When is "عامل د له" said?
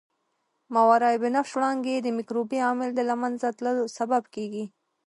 2.65-3.15